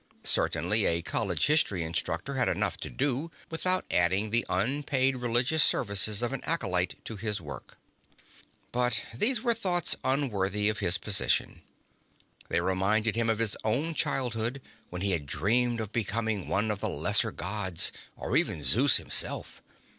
[0.23, 6.23] Certainly a college history instructor had enough to do, without adding the unpaid religious services
[6.23, 7.77] of an acolyte to his work.
[8.71, 11.61] But these were thoughts unworthy of his position.
[12.49, 14.59] They reminded him of his own childhood,
[14.89, 19.61] when he had dreamed of becoming one of the Lesser Gods, or even Zeus himself!